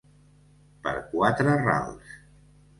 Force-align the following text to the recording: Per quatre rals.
Per 0.87 0.95
quatre 1.13 1.55
rals. 1.69 2.19